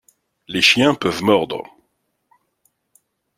Les 0.47 0.63
chiens 0.63 0.95
peuvent 0.95 1.21
mordre. 1.21 1.61